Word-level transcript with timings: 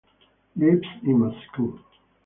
Lives 0.55 0.87
in 1.03 1.19
Moscow. 1.19 1.77